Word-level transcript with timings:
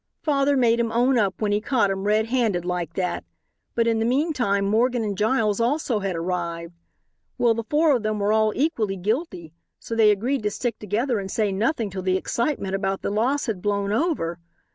Father 0.23 0.57
made 0.57 0.79
him 0.79 0.91
own 0.91 1.19
up 1.19 1.39
when 1.43 1.51
he 1.51 1.61
caught 1.61 1.91
him 1.91 2.05
red 2.05 2.25
handed 2.25 2.65
like 2.65 2.93
that, 2.95 3.23
but 3.75 3.85
in 3.85 3.99
the 3.99 4.03
meantime 4.03 4.65
Morgan 4.65 5.03
and 5.03 5.15
Giles 5.15 5.59
also 5.59 5.99
had 5.99 6.15
arrived. 6.15 6.73
Well, 7.37 7.53
the 7.53 7.65
four 7.65 7.95
of 7.95 8.01
them 8.01 8.17
were 8.17 8.33
all 8.33 8.51
equally 8.55 8.97
guilty, 8.97 9.53
so 9.77 9.93
they 9.93 10.09
agreed 10.09 10.41
to 10.41 10.49
stick 10.49 10.79
together 10.79 11.19
and 11.19 11.29
say 11.29 11.51
nothing 11.51 11.91
till 11.91 12.01
the 12.01 12.17
excitement 12.17 12.73
about 12.73 13.03
the 13.03 13.11
loss 13.11 13.45
had 13.45 13.61
blown 13.61 13.91
over. 13.91 14.39